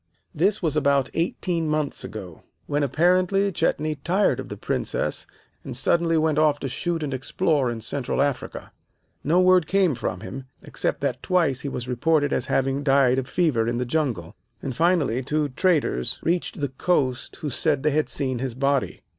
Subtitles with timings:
[0.33, 5.27] "This was about eighteen months ago, when apparently Chetney tired of the Princess,
[5.63, 8.71] and suddenly went off to shoot and explore in Central Africa.
[9.23, 13.29] No word came from him, except that twice he was reported as having died of
[13.29, 18.09] fever in the jungle, and finally two traders reached the coast who said they had
[18.09, 19.03] seen his body.